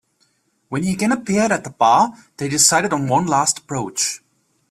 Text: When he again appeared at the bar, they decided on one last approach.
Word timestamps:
When 0.69 0.81
he 0.81 0.93
again 0.93 1.11
appeared 1.11 1.51
at 1.51 1.63
the 1.63 1.69
bar, 1.69 2.15
they 2.37 2.49
decided 2.49 2.91
on 2.91 3.07
one 3.07 3.27
last 3.27 3.59
approach. 3.59 4.23